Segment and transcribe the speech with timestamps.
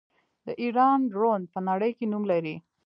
[0.45, 2.55] د ایران ډرون په نړۍ کې نوم لري.